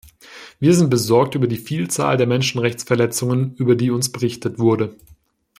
[0.59, 4.95] Wir sind besorgt über die Vielzahl der Menschenrechtsverletzungen, über die uns berichtet wurde.